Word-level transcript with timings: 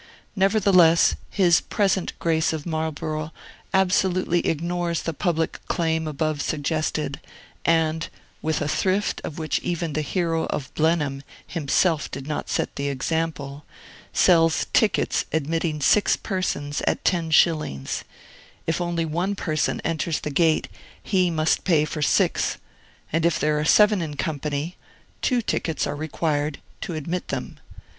Nevertheless, 0.35 1.15
his 1.29 1.61
present 1.61 2.17
Grace 2.17 2.53
of 2.53 2.65
Marlborough 2.65 3.31
absolutely 3.71 4.47
ignores 4.47 5.03
the 5.03 5.13
public 5.13 5.59
claim 5.67 6.07
above 6.07 6.41
suggested, 6.41 7.19
and 7.65 8.09
(with 8.41 8.63
a 8.63 8.67
thrift 8.67 9.21
of 9.23 9.37
which 9.37 9.59
even 9.59 9.93
the 9.93 10.01
hero 10.01 10.45
of 10.47 10.73
Blenheim 10.73 11.21
himself 11.45 12.09
did 12.09 12.25
not 12.25 12.49
set 12.49 12.77
the 12.77 12.89
example) 12.89 13.63
sells 14.11 14.65
tickets 14.73 15.25
admitting 15.31 15.79
six 15.79 16.15
persons 16.17 16.81
at 16.87 17.05
ten 17.05 17.29
shillings; 17.29 18.03
if 18.65 18.81
only 18.81 19.05
one 19.05 19.35
person 19.35 19.79
enters 19.81 20.21
the 20.21 20.31
gate, 20.31 20.67
he 21.03 21.29
must 21.29 21.63
pay 21.63 21.85
for 21.85 22.01
six; 22.01 22.57
and 23.13 23.23
if 23.23 23.39
there 23.39 23.59
are 23.59 23.63
seven 23.65 24.01
in 24.01 24.15
company, 24.15 24.75
two 25.21 25.43
tickets 25.43 25.85
are 25.85 25.95
required 25.95 26.57
to 26.81 26.95
admit 26.95 27.27
them. 27.27 27.59